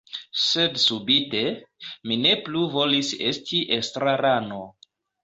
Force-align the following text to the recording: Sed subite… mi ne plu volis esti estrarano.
Sed 0.43 0.77
subite… 0.83 1.41
mi 2.11 2.17
ne 2.21 2.31
plu 2.47 2.63
volis 2.77 3.13
esti 3.29 3.61
estrarano. 3.79 4.65